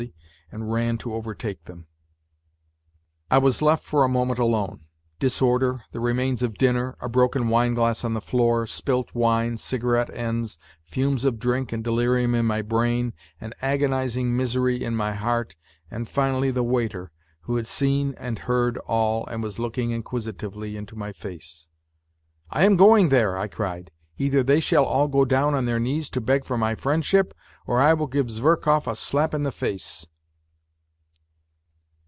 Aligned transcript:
ly, 0.01 0.11
and 0.53 0.73
ran 0.73 0.97
to 0.97 1.13
overtake 1.13 1.63
them. 1.65 1.85
i 3.29 3.37
114 3.37 3.67
NOTES 3.67 3.87
FROM 3.87 4.17
UNDERGROUND 4.17 4.33
I 4.33 4.33
was 4.33 4.41
left 4.41 4.41
for 4.41 4.47
a 4.51 4.51
moment 4.51 4.73
alone. 4.73 4.87
Disorder, 5.19 5.83
the 5.91 5.99
remains 5.99 6.41
of 6.43 6.55
dinner, 6.57 6.97
a 6.99 7.07
broken 7.07 7.49
wine 7.49 7.75
glass 7.75 8.03
on 8.03 8.13
the 8.13 8.19
floor, 8.19 8.65
spilt 8.65 9.13
wine, 9.13 9.57
cigarette 9.57 10.09
ends, 10.11 10.57
fumes 10.83 11.23
of 11.23 11.37
drink 11.39 11.71
and 11.71 11.83
delirium 11.83 12.33
in 12.33 12.47
my 12.47 12.63
brain, 12.63 13.13
an 13.39 13.53
agonizing 13.61 14.35
misery 14.35 14.83
in 14.83 14.95
my 14.95 15.13
heart 15.13 15.55
and 15.91 16.09
finally 16.09 16.49
the 16.51 16.63
waiter, 16.63 17.11
who 17.41 17.55
had 17.55 17.67
seen 17.67 18.15
and 18.17 18.39
heard 18.39 18.77
all 18.79 19.25
and 19.27 19.41
was 19.43 19.59
looking 19.59 19.91
inquisitively 19.91 20.75
into 20.75 20.95
my 20.97 21.13
face." 21.13 21.67
I 22.49 22.63
am 22.65 22.75
going 22.75 23.09
there!" 23.09 23.37
I 23.37 23.47
cried." 23.47 23.91
Either 24.17 24.43
they 24.43 24.59
shall 24.59 24.83
all 24.85 25.07
go 25.07 25.23
down 25.23 25.55
on 25.55 25.65
their 25.65 25.79
knees 25.79 26.09
to 26.09 26.19
beg 26.19 26.43
for 26.45 26.57
my 26.57 26.75
friendship, 26.75 27.33
or 27.65 27.79
I 27.79 27.93
will 27.93 28.07
give 28.07 28.29
Zverkov 28.29 28.85
a 28.87 28.95
slap 28.97 29.33
in 29.33 29.43
the 29.43 29.51
face 29.53 30.07